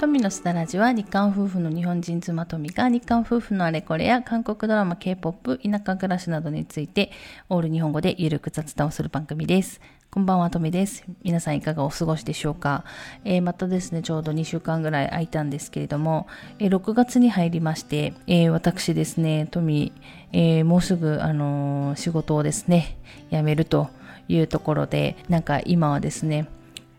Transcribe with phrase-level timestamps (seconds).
[0.00, 7.12] 富のすだらじは日韓夫婦の日本人妻富が日韓夫婦のあれこれや韓国ドラマ K-POP、田舎暮らしなどについて
[7.50, 9.78] オール日本語でゆるく雑談をする番組です。
[10.10, 11.04] こんばんは、とみです。
[11.22, 12.84] 皆さんいかがお過ごしでしょうか、
[13.26, 16.28] えー、またですね、ちょうど2週間ぐらい空いたんですけれども、
[16.58, 19.92] えー、6月に入りまして、えー、私ですね、とみ、
[20.32, 22.96] えもうすぐ、あの仕事をですね、
[23.30, 23.90] 辞めると
[24.28, 26.48] いうところで、なんか今はですね、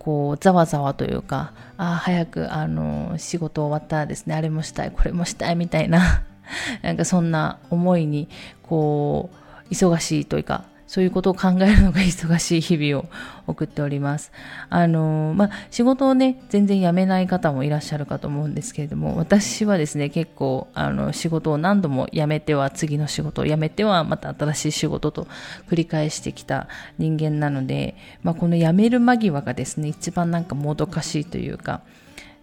[0.02, 6.24] こうざわざわというかあ早くあの仕事終わったらですねあれもしたいこれもしたいみたいな
[6.82, 8.28] なんかそんな思いに
[8.64, 9.30] こ
[9.70, 13.10] う忙しいというかそういうことを考えるのが忙しい日々を
[13.48, 14.34] 送っております。
[14.70, 25.28] あの、まあ、仕事をね、全然辞めない方もいらっしゃるかと思うんですけれども、私はですね、結構、あの、仕事を何度も辞めては次の仕事を、辞めてはまた新しい仕事と
[25.70, 26.68] 繰り返してきた
[26.98, 31.84] 人間なので、まあ、この辞める間際がですね、一番なんかもどかしいというか、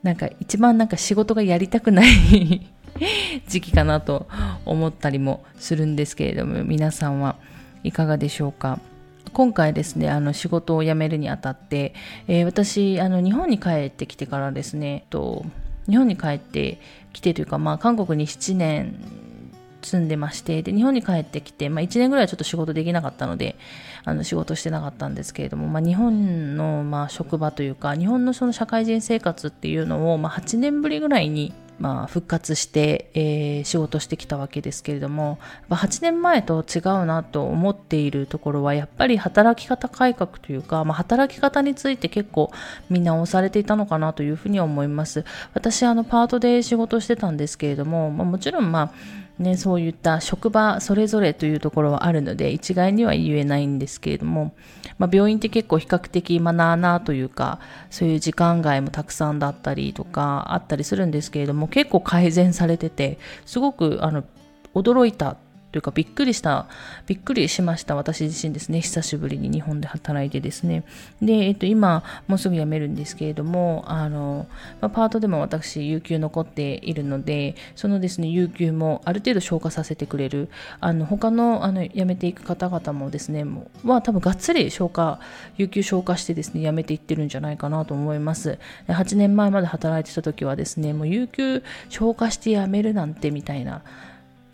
[0.03, 2.67] なんか一番なんか仕事がやりたくない
[3.47, 4.27] 時期かなと
[4.65, 7.37] 思ったりもするんですけれども、皆さんは
[7.89, 8.79] いかがでしょうか？
[9.33, 11.95] 今回ですねあの仕事を辞めるにあたって、
[12.29, 15.45] えー、私あの日本に帰ってきてからですねと
[15.89, 16.81] 日本に帰って
[17.13, 18.95] きてというか、まあ、韓国に7年
[19.83, 23.57] 住んでましてで日本に帰ってきて、まあ、1年ぐらいはちょっと仕事できなかったので
[24.05, 35.39] あの仕事してなかったんですけれども、まあ、日本のまあ職場というか日本のその社会人生活っていうのをまあ8年ぶりぐらいにまあ、復活して、えー、仕事してきたわけですけれども
[35.71, 42.51] 8年前と違うなと思っているところはやっぱり働き方改革というか、まあ、働き方について結構
[42.91, 45.25] 見直されていたのかなというふうに思います。
[45.55, 48.91] 私あのパートで仕事してたんですけれども、まあ、もちろんまあ
[49.39, 54.53] ね、そういった職場それぞれというところはあるので一概には言えないんですけれども、
[54.99, 64.25] まあ、病院って結構比較的マナーなというかそういう時間外もたくさんだったりとかあったりするんですけれども結構改善されててすごくあの
[64.75, 65.37] 驚いた
[65.71, 66.67] というかびっくりした、
[67.07, 67.95] びっくりしました。
[67.95, 68.81] 私自身ですね。
[68.81, 70.85] 久しぶりに日本で働いてですね。
[71.21, 74.47] で、えっと、今、もうすぐ辞めるんですけれども、あの、
[74.81, 80.49] まあ、パートでも私、有給残っているので、そのですね、有給もある程度消化させてくれる、
[80.81, 85.21] あの、他の、あの、辞めていく方々もですね、もうは多分がっつり消化、
[85.59, 88.59] 有給消化してですね、辞めていってるんじゃないかなと思います。
[88.89, 93.83] 8年前まで働いてた時はですね、もう有給消化して辞めるなんてみたいな、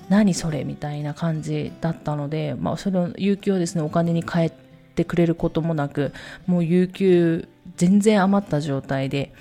[0.09, 4.53] 何それみたいな感じだったので、まあ、その有給をですねお金に変え
[4.95, 6.13] てくれることもなく
[6.47, 9.33] もう有給全然余った状態で、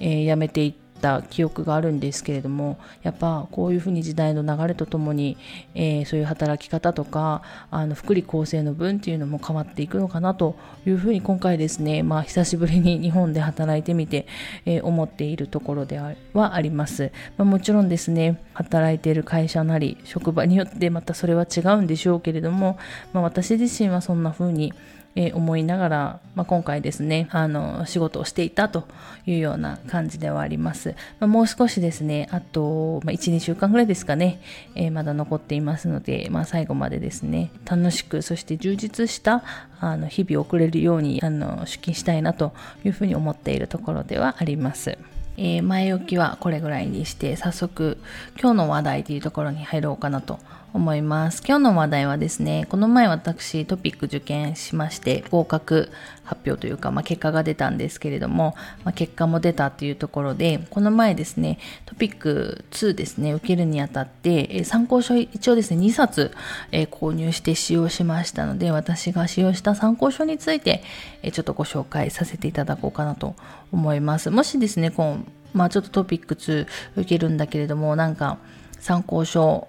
[0.00, 5.36] えー、辞めていってった記憶があるんですけれどもやっぱこういうふうに時代の流れとともに、
[5.74, 7.42] えー、そういう働き方とか
[7.72, 10.54] あの福利厚生の分っていうのも変わっていくのかなと
[10.86, 14.26] いうふうに今回ですね、まあ、久しぶりに日本で働いてみて、
[14.64, 15.98] えー、思っているところで
[16.32, 22.78] はあります、まあ、もちろんですね働いている会社なり職場によってまたそれは違うんでしょうけれども、
[23.12, 24.72] まあ、私自身はそんな風に
[25.14, 28.84] えー、思いながら、まあ、今回ですねあの仕事をしていたと
[29.26, 34.40] いうような感じではあります、まあ、もう少しですねあと、まあ、12週間ぐらいですかね、
[34.74, 39.44] えー、まだ残っていますので、まあ、最後までですね楽しくそして充実した
[39.80, 42.52] あの日々を送れるようにあの出勤したいなと
[42.84, 44.96] いうふうに思っているところではあります。
[45.36, 47.98] えー、前置きはこれぐらいにして早速
[48.38, 50.38] 今日の話題というところに入ろうかなと
[50.74, 51.42] 思います。
[51.46, 55.90] 今日の話題はですね、この前私トピック受験しまして合格
[56.24, 66.32] 発表というか、まあ、結果が出たんですけれども、まあ、結果も出たっていうところで、この前ですね、トピック2ですね、受けるにあたって、え参考書一応ですね、2冊、
[66.70, 70.82] え、購入して使用しましたので、私が使用した参考書について、
[71.22, 73.34] え、ちょっとご紹介させていただこうかなと
[73.72, 74.30] 思います。
[74.30, 76.66] もしですね、こうまあちょっとトピック2
[76.96, 78.38] 受けるんだけれども、なんか
[78.80, 79.68] 参考書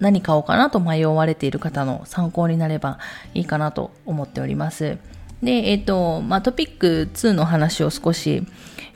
[0.00, 2.98] 何買おうかなと迷われている方の参考になれば
[3.34, 4.98] いいかなと思っております。
[5.42, 8.46] で、えっ、ー、と、まあ、トピック2の話を少し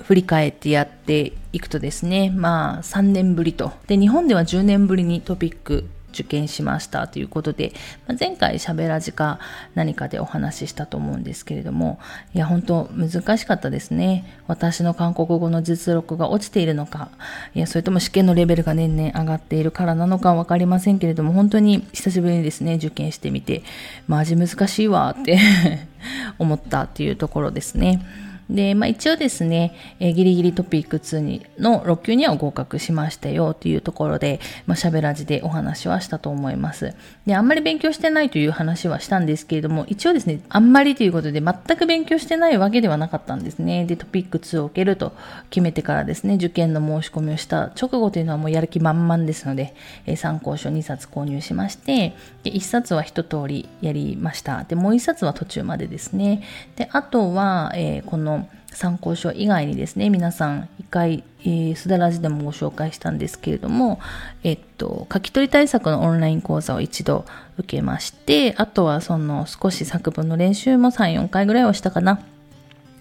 [0.02, 3.72] 振り返ってやっていくとですね、まあ、3年ぶりと。
[3.88, 7.72] で、日本では10年ぶりにトピック受験しましたということで、
[8.06, 9.38] まあ、前回喋らじか
[9.74, 11.98] 何かでお話ししたと思うんですけれども、
[12.34, 14.24] いや、本当難しかったですね。
[14.46, 17.10] 私の韓国語の実力が落ちているのか、
[17.54, 23.62] いや、それとも試験のレベルが年々上がっているからなのかわかりませんけれども、本当に久しぶりにですね、受験してみて、
[24.06, 25.38] マジ難しいわって
[26.38, 28.25] 思ったっていうところですね。
[28.48, 36.94] で、まあ一応ですね、えー、ギリギリトピック2にの6級には合格しましたよというところで、まあ喋らじでお話はしたと思います。
[37.26, 43.84] で、あんまり勉強してないという話はしたんですけれども、一応ですね、あんまりということで全く勉強してないわけではなかったんですね。
[43.84, 45.12] で、トピック2を受けると
[45.50, 49.74] 決めてからですね、受験の申し込みをした直後というのはもうやる気満々ですので、
[50.06, 52.14] えー、参考書2冊購入しまして、
[52.44, 54.64] で、1冊は一通りやりました。
[54.64, 56.42] で、もう1冊は途中までですね。
[56.76, 58.35] で、あとは、えー、この
[58.76, 64.00] 参考書以外にですね、皆さん一回、えー、すだらじでもご紹介したんですけれども、
[64.44, 67.24] えっと、書き取り対策のオンライン講座を一度
[67.56, 72.20] 受けまして、あとはその少し作文の練習も3、4回ぐらいはしたかな。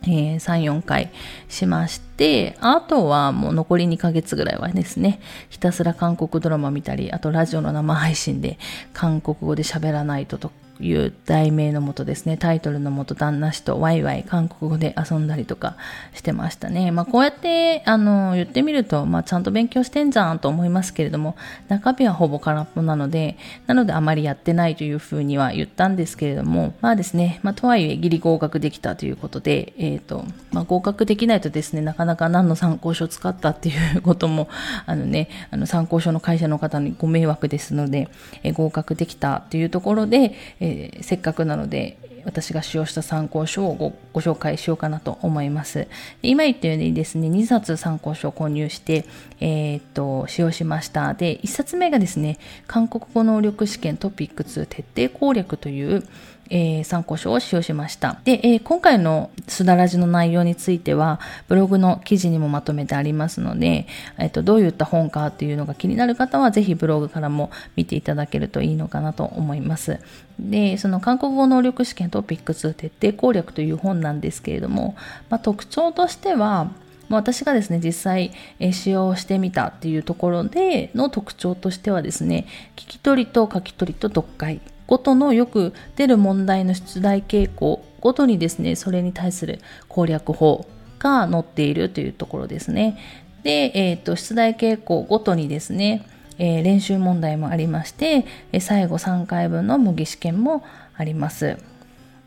[0.04, 1.12] えー、3、4回
[1.50, 5.20] しまして、あとはもう残り2ヶ月ぐらいはですね、
[5.50, 8.58] ひたすら韓国ドラマ見たり、あとラジオの生配信で
[8.94, 15.78] 韓国語で喋らないとという題名のもとですね、タイトルのもと旦那氏とワイワイ韓国語で遊んだりとか
[16.14, 16.92] してましたね。
[16.92, 21.36] まあこうやって、あの、言ってみると、まあちゃんと勉強してんじゃんと思いますけれども、
[21.70, 23.38] 中身はほぼ空っぽなので、
[23.68, 34.50] なのであまりやってないというふうには言ったんですけれども、まあですね、まあとはいえギリ合格できたということで、えっ、ー、と、まあ合格できないとですね、なかなか何の参考書を使ったっていうことも、
[34.86, 38.10] あのね、あの参考書の会社の方にご迷惑ですので、
[38.44, 45.88] えー、合格できたというところで、えー、えせっかくなので私が使用した参考書をご紹介しようかなと思います。
[46.22, 49.06] 今言ったようにですね、2冊参考書を購入して、
[49.40, 51.14] えー、っと、使用しました。
[51.14, 52.38] で、1冊目がですね、
[52.68, 56.04] 韓国語能力試験トピック2徹底攻略という、
[56.50, 58.20] えー、参考書を使用しました。
[58.24, 63.88] で、えー、今回のすだらじの内容については、ブログの記事にもまとめてありますので、
[64.20, 70.00] えっ、ー、と、どういった本かっていうのが気になる方は、ぜひブログからも見ていただけるといいのかなと思います。
[70.40, 74.96] で、その韓国語能力試験トピック2徹底攻略という本なんですけれども、
[75.30, 76.72] まあ、特徴としては、
[77.10, 78.32] 私がですね、実際、
[78.72, 90.68] 使用してみたっていうところでの特徴としてはですね、聞き取りと書き取りと読解ごとのよく出る問題の出題傾向ごとにですね、それに対する攻略法
[91.00, 92.98] が載っているというところですね。
[93.44, 96.08] で、えっ、ー、と、出題傾向ごとにですね、
[96.38, 98.26] えー、練習問題もありまして、
[98.60, 100.64] 最後3回分の模擬試験も
[100.96, 101.58] あります。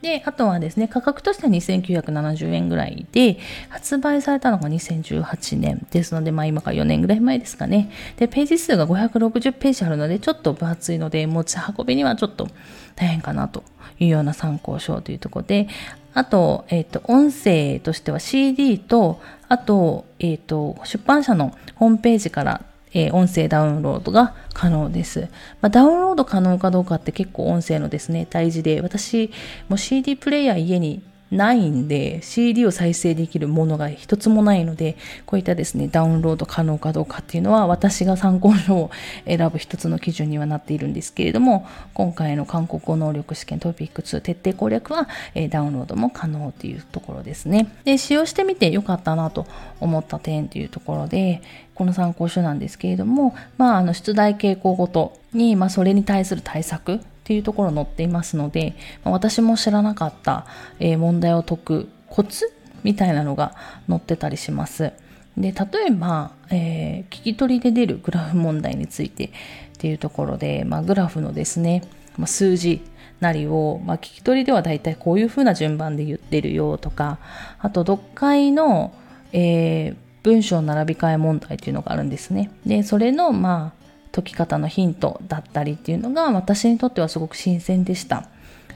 [0.03, 7.91] で、あとはですね、価格としては2970円ぐらいで、発売されたのが2018年ですので、まあ今から4年ぐらい前ですかね。
[8.17, 12.49] で、ページ数が560ページあるので、ちょっと分厚いので、持ち運びにはちょっと
[12.95, 13.65] 大変かなと
[13.99, 15.69] いうような参考書というところで、
[16.15, 22.63] あと、えっ、ー、と、音声としては CD と、あと、えっ、ー、と、出版社のホームページから
[22.93, 25.29] えー、音声ダウンロードが可能です。
[25.61, 29.31] まあ、ダウンロード可能かどうかって結構音声のですね、大事で、私
[29.69, 34.97] も CD プレイヤー家にないんで CD を再生できるものが一つもないので
[35.27, 38.91] こういったですねダウンロード可能かどうかっていうのは私が参考書を
[39.27, 47.69] 選ぶ一つの基準にはなっているんですけれども今回の韓国語能力試験トピック2徹底攻略は、えダウンロードも可能っていうところですね。
[47.85, 49.47] で使用してみてよかったなと
[49.81, 51.43] 思った点というところで
[51.75, 60.47] この参考書なんですけれどもまああの出題傾向ごとに、まあ、それに対する対策っていうところ載っていますので、ま、私も知らなかった、
[60.81, 62.51] えー、問題を解くコツ
[62.85, 63.55] みたいなのが
[63.87, 64.95] 載ってたりします。
[65.37, 69.31] で、例えば、えー、聞き取りで出るグラフ問題についてっ
[69.77, 71.83] ていうところで、まあ、グラフのですね、
[72.17, 72.81] まあ、数字
[73.21, 77.19] なりを、まあ、聞き取りではだいたいこういうふうな順番で言ってるよとか、
[77.59, 78.95] あと、読解の、
[79.35, 82.51] えー、文章並び替え問題っていうのがあるんですね。
[82.65, 83.78] で、それの、まあ、
[84.13, 88.29] 解き方のヒントだったりっていうのが私にとってはすごく新鮮でした。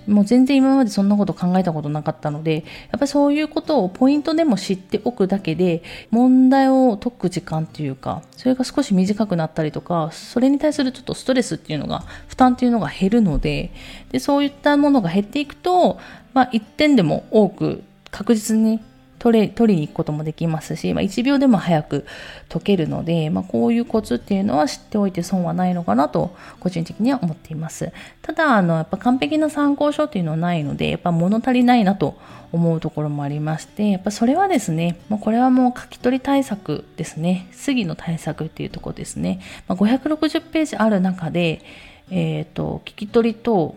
[0.07, 13.71] もう全然今までそんなこと考えたことなかったので、やっぱりそういうことをポイントでも知っておくだけで、問題を解く時間っていうか、それが少し短くなったりとか、それに対するちょっとストレスっていうのが、負担っていうのが減るので、
[14.11, 16.01] でそういったものが減っていくと、
[16.35, 18.81] まあ一点でも多く確実に
[19.23, 22.07] 取れ、取りに行くこともできますし、まあ、1秒でも早く
[22.49, 27.93] 解けるので、まあ、こういうコツっていうのは知っておいて損はないのかなと、個人的には思っています。
[28.21, 32.19] ただ、あの、やっぱ完璧な参考書っていうのはないので、やっぱ物足りないなと
[32.51, 37.47] 思うところもありまして、やっぱそれはですね、もうこれはもう書き取り対策ですね。
[37.53, 39.39] 杉の対策っていうところですね。
[39.69, 41.63] まあ、560ページある中で、
[42.11, 43.77] えっ、ー、と、聞き取りと、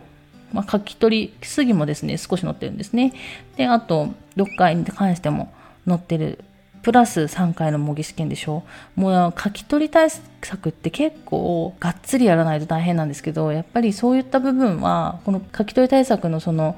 [0.52, 3.12] まあ、書き取り、杉もですね、少し載ってるんですね。
[3.56, 5.52] で、あと、読解に関しても
[5.86, 6.44] 載ってる。
[6.82, 8.62] プラス3回の模擬試験でしょ
[8.96, 10.08] うもう書き取り対
[10.40, 16.76] 策って結構がっつりやらないと大変なんですけど、やっぱりそういった部分は、この書き取り対策のその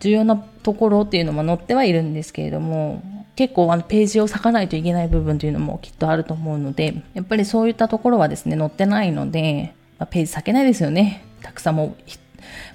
[0.00, 3.02] 重要なところっていうのも載ってはいるんですけれども、
[3.34, 11.24] 結構あのページを割かないといけない部分というのもきっとあると思うので、やっぱりそういったところはですね、載ってないので、まあ、ページ割けないですよね。
[11.42, 11.96] たくさんも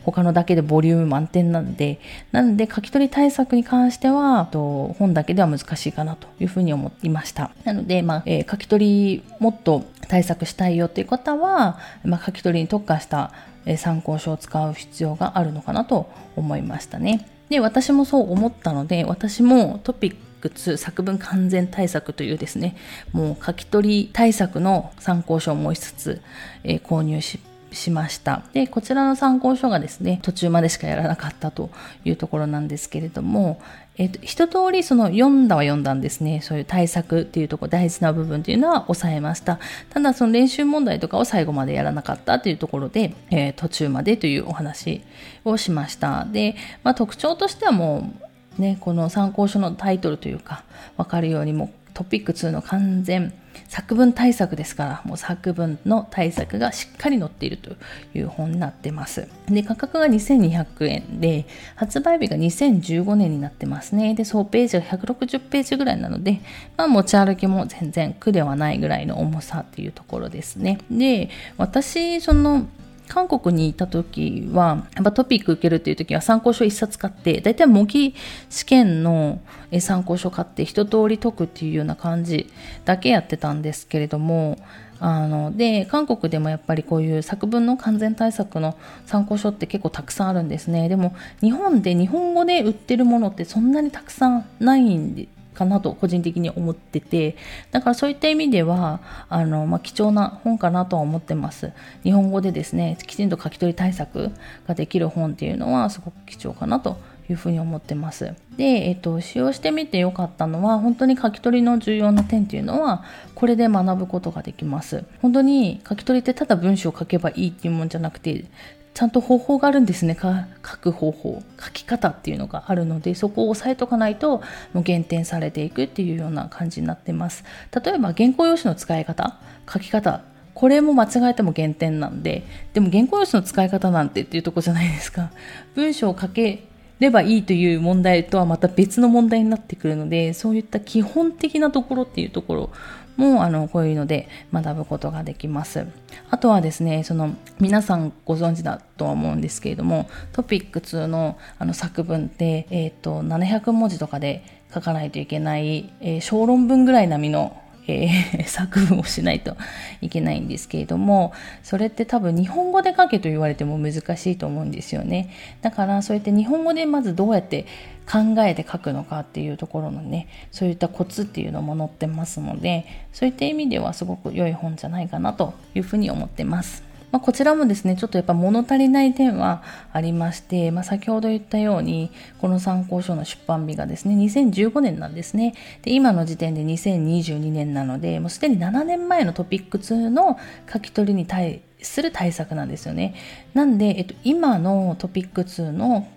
[0.03, 1.99] 他のだけでボリューム満点なんで、
[2.31, 7.51] なんで書き取り対策に関しては、と本だけでは難しいかなというふうに思いました。
[7.63, 13.31] なので、まあ、えー、書き取りもっと対策したいよっていう方は、まあ、書き取りに特化した
[13.77, 17.27] 参考書を使う必要があるのかなと思いましたね。
[17.49, 22.75] で、私もそう思ったので、私もトピック2作文完全対策というですね、
[23.11, 26.21] もう書き取り対策の参考書をもう一つ、
[26.63, 27.39] えー、購入し
[27.71, 28.43] しました。
[28.53, 31.69] で、こちらの参考書がですね、途中までしかやらなかったと
[32.03, 33.61] いうところなんですけれども、
[33.97, 36.41] えっ、と、一通りその読んだは読んだんですね。
[36.41, 39.59] そういう対策っていうとこ、大事な部分っていうのは抑えました。
[39.89, 45.01] ただその練習問題とかを最後までやらなかったというところで、えー、途中までというお話
[45.45, 46.25] をしました。
[46.25, 48.11] で、まあ特徴としてはも
[48.57, 50.63] う、ね、この参考書のタイトルというか、
[50.97, 53.33] わかるようにもトピック2の完全
[53.67, 57.71] 作文対策ですから、もう作文の対策がしっかり載っていると
[58.13, 59.27] いう本になってます。
[59.47, 64.13] で、価格が2200円で、発売日が2015年になってますね。
[64.13, 66.41] で、総ページが160ページぐらいなので、
[66.77, 70.79] まあ持ち歩きも全然苦ではないぐらいの重さっていうところですね。
[70.89, 72.67] で、私、その、
[73.11, 78.15] 韓国にいた時は、やっぱトピック受けるっていう時は参考書一冊買って、大体模擬
[78.49, 79.41] 試験の
[79.81, 82.49] 参考書買って一通り解くっていうような感じ
[82.85, 84.57] だけやってたんですけれども、
[85.01, 90.87] あの、で、韓国でもやっぱりこういう作文の完全対策の参考書って結構たくさんあるんですね。
[90.87, 95.27] でも、日本で日本語で売ってるものってそんなにたくさんないんで、
[95.61, 97.35] かなと個人的に思ってて、
[97.69, 98.99] だからそういった意味では、
[99.29, 101.71] あの、まあ、貴重な本かなとは思ってます。
[102.03, 104.31] 日本語でですね、きちんと書き取り対策
[104.67, 106.97] ができる本っていうのはすごく貴重かなと
[107.31, 108.33] いうふうに思ってます。
[108.57, 113.03] で、えっと、使用してみてよかったのは、本当に書き取りの重要な点っていうのは、
[113.35, 115.03] これで学ぶことができます。
[115.21, 118.45] 本当に書き取りってただ文章を書けばいいっていうもんじゃなくて、
[118.93, 120.17] ちゃんと方法があるんですね。
[120.19, 124.41] 書く方法、書き方っていうのがあるので、そこを押さえとかないと、
[124.73, 127.43] もう減点されていくっていうような感じになってます。
[127.83, 129.37] 例えば、原稿用紙の使い方、
[129.71, 130.21] 書き方、
[130.53, 135.31] これも間違えても減点なんで、でも原稿用紙の使い方なんてっていうとこじゃないですか。
[135.75, 136.67] 文章を書け
[137.01, 142.69] ればいいという問題とはまた別の問題になってくるので、そういった基本的なところっていうところ
[143.17, 145.85] もあのこういうので学ぶことができます。
[146.29, 154.43] あとはですね、その皆さんご存知だとは思うんですけれども、トピック2のあの作文って、えっ、ー、と700文字とかで
[154.73, 157.59] 書かないといけない、えー、小論文ぐらい並みの
[157.91, 159.55] えー、作文をしないと
[160.01, 161.33] いけないんですけれども、
[161.63, 165.29] それって多分日本語で書けと言われても難しいと思うんですよね。
[165.61, 167.65] だからそうやって日本語でまずどうやって
[168.11, 176.90] 考えて書くのかっていうところのね、そういったコツっていうのも載ってますので、そういった意味ではすごく良い本じゃないかなというふうに思ってます。
[177.11, 185.53] まあ、こちらもですね、ちょっとやっぱ物足りない点はありまして、まあ、先ほど言ったように、この参考書の出版日がですね、2015年なんですね。
[185.81, 190.39] で、今の時点で2022年なので、もうすでに7年前のトピック2の
[190.71, 193.15] 書き取りに対する対策なんですよね。
[193.53, 196.07] なんで、えっと、今のトピック2の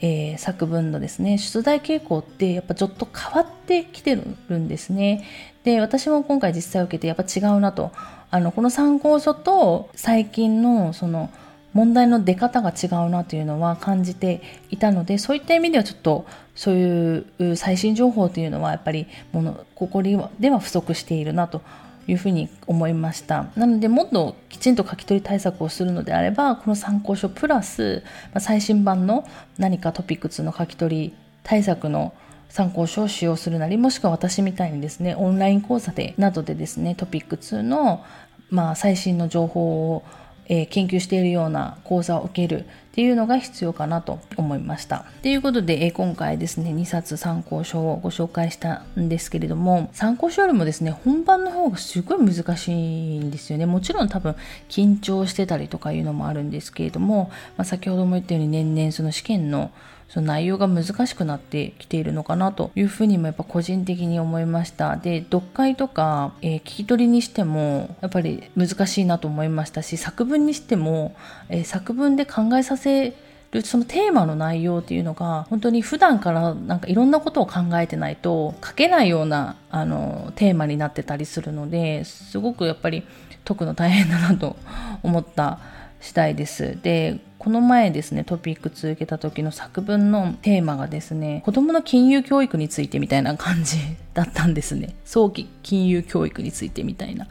[0.00, 4.14] えー、作文のですね、出題傾向ってやっぱちょっと変わってきて
[4.48, 5.24] るんですね。
[5.62, 7.92] で、私も今回実際受けてやっぱ違うなと。
[8.34, 11.30] あの、この参考書と最近のその
[11.72, 16.26] 問題の出方が違うなというのは感じていたので、そういった意味ではちょっと
[16.56, 20.16] そういう最新情報というのはやっぱりもの、ここで
[20.50, 21.62] は不足しているなと
[22.08, 23.52] いうふうに思いました。
[23.54, 29.24] なので、もっときちんと書き取り対策をするのであれば、この参考書プラス、ま、最新版の
[29.58, 31.14] 何かトピック2の書き取り
[31.44, 32.12] 対策の
[32.54, 38.04] 参考書を使用するなり、もしくは私みたいにですね、オンライン講座で、などでですね、トピック2の、
[38.50, 40.04] まあ、最新の情報を、
[40.46, 45.06] えー、研究しているような講座を受けるっていうのが必要かなと思いました。
[45.22, 53.66] ということで、えー、今回ですね、2冊参考書をご紹介したんですけれども、参考書よりもですね、本番の方がすごい難しいんですよね。
[53.66, 54.36] もちろん多分
[54.68, 59.72] 緊張してたりとかいうのもあるんですけれども、まあ、先ほども言ったように年々その試験の
[60.08, 64.96] その内容が難しくなってきているのかなというふうにもやっぱ個人的に思いました。
[64.96, 71.16] で、読解とか、えー、聞き取りにしてもやっぱり難しいなと思いましたし、作文にしても、
[71.48, 73.14] えー、作文で考えさせ
[73.54, 83.04] るそのテーマの内容っていうのが本当に普段からなんかいろんなことを考えてないと書けないようなあのテーマになってたりするのですごくやっぱり
[83.44, 84.56] 解くの大変だなと
[85.02, 85.60] 思った
[86.00, 86.78] 次第です。
[86.82, 93.76] でこの前ですね、トピック続けた時の作文のテーマがですね、子供の金融教育についてみたいな感じ
[94.14, 94.94] だったんですね。
[95.04, 97.28] 早期金融教育についてみたいな。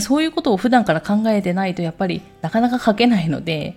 [0.00, 3.76] そういうことを普段から考えてないとやっぱりなかなか書けないので、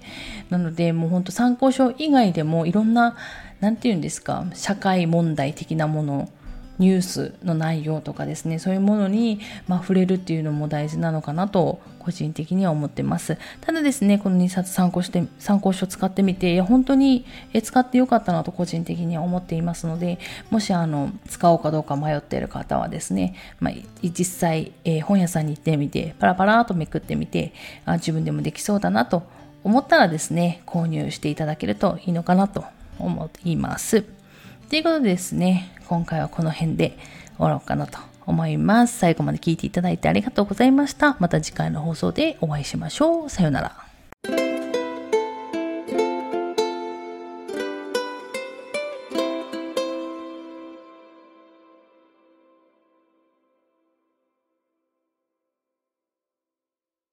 [0.50, 3.18] なのでもうほんと参考書以外でもいろんな、
[3.60, 6.30] なんて言うんですか、社会問題的なもの
[6.78, 17.26] ニュースの内容とかですねそういうものに、まあ、触れるっていうのも大事なのかなと個人的には思ってますただですねこの2冊参考して参考書使ってみていや本当に
[17.64, 20.20] 使ってよかったなと個人的には思っていますので
[20.52, 27.54] もしあの使おうかどうか迷っている方はですね、まあ、実際、えー、本屋さんに行ってみてパラパラとめくってみて
[27.86, 29.24] あ自分でもできそうだなと
[29.64, 32.66] 思ったらですね購入していただけるといいのかなと
[33.00, 34.15] 思っています。
[34.70, 36.98] ということでですね、今回はこの辺で
[37.38, 38.98] 終わろうかなと思います。
[38.98, 41.18] 最後まで聞いていただいてありがとうございました。
[41.20, 43.30] また次回の放送でお会いしましょう。
[43.30, 43.85] さようなら。